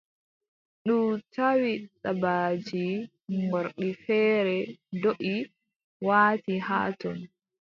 [0.83, 0.97] Ndu
[1.33, 1.71] tawi
[2.03, 2.85] dabaaji
[3.45, 4.57] ngorɗi feere
[4.95, 5.33] ndoʼi,
[6.07, 7.17] waati haa ton.